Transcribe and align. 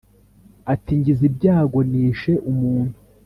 ati 0.73 0.91
«ngize 0.99 1.23
ibyago 1.29 1.79
nishe 1.89 2.33
umuntu; 2.51 2.95